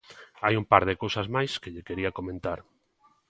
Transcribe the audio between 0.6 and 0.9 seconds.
un par